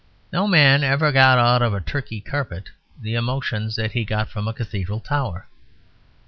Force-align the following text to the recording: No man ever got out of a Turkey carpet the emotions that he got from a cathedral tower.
No 0.33 0.47
man 0.47 0.83
ever 0.83 1.11
got 1.11 1.37
out 1.37 1.61
of 1.61 1.75
a 1.75 1.79
Turkey 1.79 2.21
carpet 2.21 2.71
the 2.99 3.13
emotions 3.13 3.75
that 3.75 3.91
he 3.91 4.03
got 4.03 4.29
from 4.29 4.47
a 4.47 4.53
cathedral 4.53 4.99
tower. 4.99 5.47